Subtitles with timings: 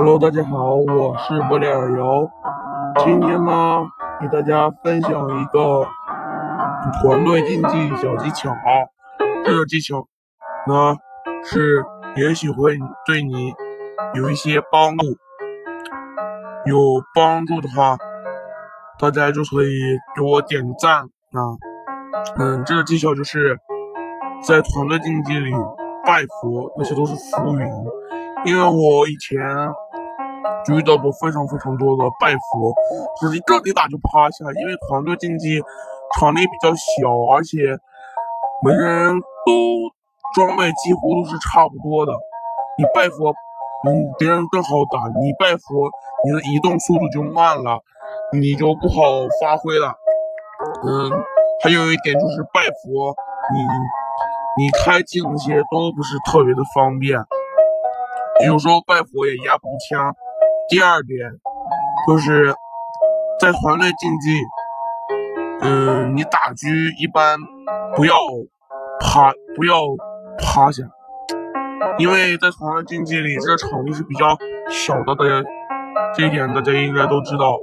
[0.00, 2.30] Hello，大家好，我是不脸游。
[3.04, 3.84] 今天呢，
[4.20, 5.84] 给大家分享一个
[7.02, 8.54] 团队竞技小技巧。
[9.44, 10.06] 这个技巧
[10.68, 10.94] 呢，
[11.42, 11.84] 是
[12.14, 13.52] 也许会对你
[14.14, 15.04] 有一些帮助。
[16.64, 17.96] 有帮助的话，
[19.00, 21.42] 大家就可以给我点赞啊。
[22.38, 23.58] 嗯，这个技巧就是
[24.44, 25.50] 在团队竞技里
[26.06, 27.66] 拜佛，那些都是浮云。
[28.44, 29.36] 因为我以前
[30.74, 32.74] 遇到过非常非常多的拜佛，
[33.20, 34.44] 就是一个雷打就趴下。
[34.60, 35.62] 因为团队竞技
[36.18, 37.56] 场地比较小，而且
[38.64, 39.52] 每个人都
[40.34, 42.12] 装备几乎都是差不多的。
[42.76, 43.30] 你拜佛，
[43.86, 45.90] 嗯，别人更好打；你拜佛，
[46.24, 47.80] 你的移动速度就慢了，
[48.32, 49.94] 你就不好发挥了。
[50.84, 51.10] 嗯，
[51.62, 53.14] 还有一点就是拜佛，
[53.54, 57.18] 你你开技那些都不是特别的方便。
[58.46, 60.14] 有时候拜佛也压不住枪。
[60.68, 61.30] 第二点
[62.06, 62.54] 就是
[63.40, 64.38] 在团队竞技，
[65.62, 67.38] 嗯，你打狙一般
[67.96, 68.14] 不要
[69.00, 69.82] 趴，不要
[70.38, 70.82] 趴下，
[71.98, 74.36] 因为在团队竞技里，这个场地是比较
[74.70, 75.42] 小的，大家
[76.14, 77.56] 这一点大家应该都知道。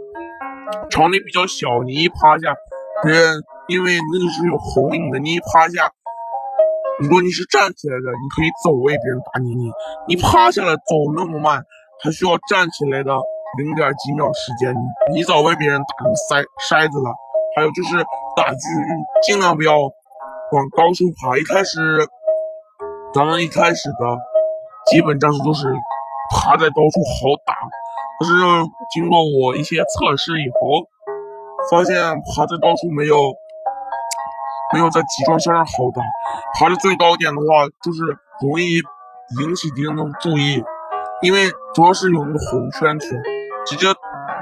[0.89, 2.55] 场地比较小，你一趴下，
[3.03, 5.91] 别人因为那个是有红影的，你一趴下。
[6.97, 9.69] 如果你是站起来的，你可以走位，别人打你，你
[10.07, 11.61] 你趴下来走那么慢，
[12.03, 13.11] 还需要站起来的
[13.57, 14.73] 零点几秒时间，
[15.13, 17.13] 你早被别人打成筛筛子了。
[17.55, 17.95] 还有就是
[18.35, 18.59] 打狙，
[19.23, 21.37] 尽量不要往高处爬。
[21.37, 21.79] 一开始，
[23.13, 24.17] 咱们一开始的
[24.91, 25.71] 基本战术都是
[26.29, 27.55] 爬在高处好打，
[28.19, 28.31] 可是
[28.91, 30.83] 经过我一些测试以后，
[31.71, 31.95] 发现
[32.35, 33.33] 爬在高处没有。
[34.73, 36.01] 没有在集装箱上好打，
[36.59, 38.01] 爬的最高点的话，就是
[38.41, 38.81] 容易
[39.39, 40.61] 引起敌人的注意，
[41.21, 43.09] 因为主要是有那个红圈圈，
[43.65, 43.87] 直接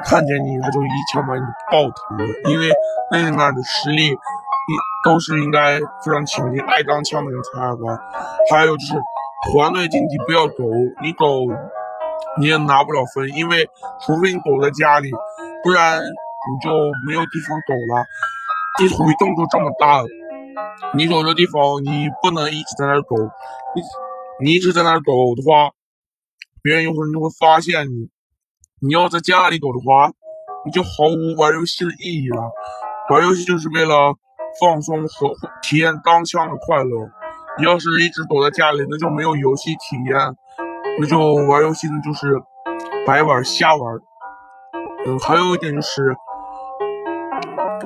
[0.04, 2.52] 看见你，他就一枪把你爆头了。
[2.52, 2.70] 因为
[3.12, 4.74] 那里面的实力，你
[5.04, 8.00] 都是应该非常强劲，带钢枪的人才爱玩。
[8.52, 8.94] 还有就是
[9.52, 10.66] 团队竞技不要抖，
[11.02, 11.48] 你抖
[12.40, 13.70] 你也拿不了分，因为
[14.06, 15.12] 除非你躲在家里，
[15.64, 16.70] 不然你就
[17.08, 18.04] 没有地方抖了。
[18.80, 20.02] 地图一动就这么大，
[20.96, 23.16] 你走这地方，你不能一直在那抖。
[23.76, 23.82] 你
[24.44, 25.70] 你一直在那抖的话，
[26.64, 28.10] 别人有可能就会发现你。
[28.80, 30.12] 你要在家里躲的话，
[30.66, 32.52] 你就毫无玩游戏的意义了。
[33.10, 34.16] 玩游戏就是为了
[34.60, 35.30] 放松和
[35.62, 37.10] 体验当枪的快乐。
[37.60, 40.18] 你要是一直躲在家里，那就没有游戏体验，
[41.00, 42.42] 那就玩游戏那就是
[43.06, 44.00] 白玩瞎玩。
[45.06, 46.16] 嗯，还有一点就是，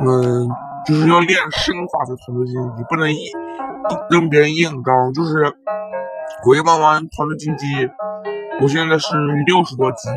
[0.01, 0.47] 嗯。
[0.85, 3.19] 就是要练身法在团队竞技，不能硬
[4.09, 5.11] 跟别人硬刚。
[5.11, 5.53] 就是
[6.45, 7.65] 我一般玩团队竞技，
[8.61, 10.09] 我现在是六十多级，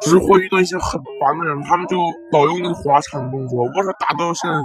[0.00, 1.96] 只是会遇到一些很烦的人，他们就
[2.32, 3.62] 老用那个滑铲动作。
[3.62, 4.56] 我说打到现在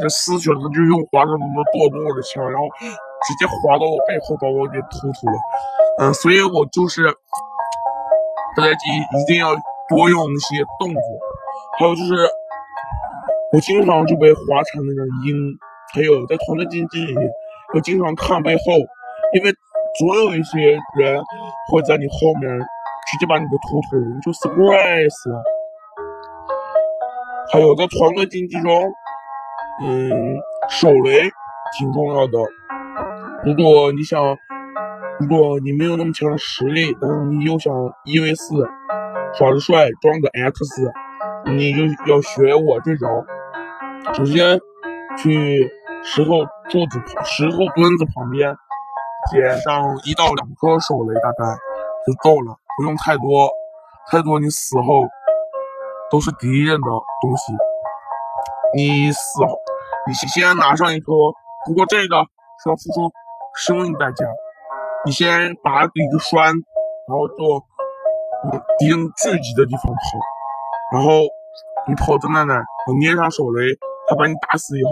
[0.00, 2.66] 这丝血，他就用滑铲动作剁我的枪，然后
[3.26, 5.36] 直接滑到我背后把我给突突了。
[6.00, 7.06] 嗯，所以我就是
[8.56, 9.54] 大家一一定要
[9.88, 11.02] 多用那些动作，
[11.78, 12.28] 还有就是。
[13.52, 15.56] 我经常就被滑铲那个阴，
[15.94, 17.14] 还有在团队竞技里，
[17.72, 18.62] 我经常看背后，
[19.32, 19.54] 因为
[19.98, 21.22] 总有一些人
[21.70, 25.10] 会在你后面直接把你的突突，你就 surprise。
[27.52, 28.92] 还有在团队竞技中，
[29.82, 30.10] 嗯，
[30.68, 31.20] 手雷
[31.78, 32.38] 挺重要的。
[33.44, 34.36] 如果你想，
[35.20, 37.72] 如果你没有那么强的实力，但是你又想
[38.04, 38.66] 一 v 四
[39.34, 40.92] 耍的帅，装个 X，
[41.52, 43.06] 你就要学我这招。
[44.14, 44.58] 首先，
[45.18, 45.70] 去
[46.02, 48.56] 石头柱子、石头墩子旁边
[49.30, 51.56] 捡上一到两颗手雷，大概
[52.06, 53.50] 就够了，不用太多，
[54.10, 55.04] 太多你死后
[56.10, 56.88] 都是敌人的
[57.20, 57.52] 东西。
[58.76, 59.56] 你死后，
[60.06, 61.12] 你先拿上一颗，
[61.64, 62.16] 不过这个
[62.62, 63.10] 需要付出
[63.56, 64.26] 生命代价。
[65.06, 66.44] 你先把一个栓，
[67.08, 70.02] 然后就往敌人聚集的地方跑，
[70.92, 71.10] 然后
[71.86, 73.64] 你跑在那儿，我捏上手雷。
[74.06, 74.90] 他把你打死以后，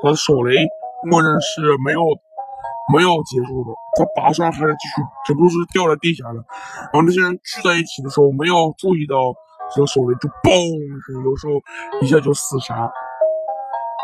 [0.00, 0.54] 他的手雷
[1.02, 2.00] 默认是没有
[2.94, 6.38] 没有结束的，他拔上还在继续，只不过是掉在地下了。
[6.92, 9.34] 然后那些人聚在一起的时候，没有注意到
[9.74, 11.58] 这个手雷就嘣一声，有时候
[12.00, 12.88] 一下就死杀，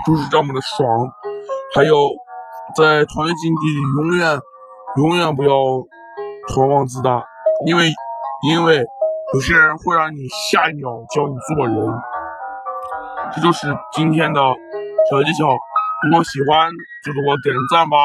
[0.04, 0.88] 就是这么的爽。
[1.76, 2.10] 还有
[2.74, 4.40] 在团队竞技里，永远
[4.96, 5.54] 永远不要
[6.52, 7.22] 狂妄自大，
[7.66, 7.86] 因为
[8.50, 8.82] 因为
[9.32, 11.76] 有些人会让你下一秒教你做人。
[13.32, 14.40] 这就是今天的
[15.08, 15.46] 小技巧，
[16.02, 16.68] 如果喜欢
[17.04, 17.96] 就给我点个赞吧。